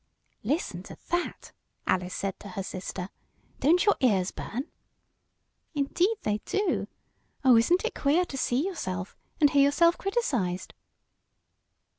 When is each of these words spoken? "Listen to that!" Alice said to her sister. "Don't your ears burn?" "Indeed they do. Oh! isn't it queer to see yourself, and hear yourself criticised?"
"Listen 0.41 0.81
to 0.81 0.97
that!" 1.09 1.51
Alice 1.85 2.15
said 2.15 2.39
to 2.39 2.49
her 2.57 2.63
sister. 2.63 3.09
"Don't 3.59 3.85
your 3.85 3.95
ears 3.99 4.31
burn?" 4.31 4.63
"Indeed 5.75 6.17
they 6.23 6.39
do. 6.39 6.87
Oh! 7.45 7.55
isn't 7.55 7.85
it 7.85 7.93
queer 7.93 8.25
to 8.25 8.35
see 8.35 8.65
yourself, 8.65 9.15
and 9.39 9.51
hear 9.51 9.61
yourself 9.61 9.99
criticised?" 9.99 10.73